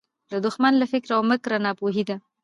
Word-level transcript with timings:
د 0.31 0.33
دښمن 0.45 0.73
له 0.81 0.85
فکر 0.91 1.09
او 1.17 1.21
مِکره 1.29 1.57
ناپوهي 1.65 2.03
ده 2.09 2.17